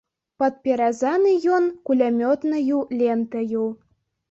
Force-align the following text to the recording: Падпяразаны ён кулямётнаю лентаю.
Падпяразаны 0.43 1.33
ён 1.59 1.69
кулямётнаю 1.91 2.83
лентаю. 3.01 3.71